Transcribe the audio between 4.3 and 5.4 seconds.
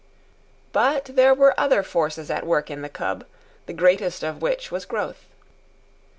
which was growth.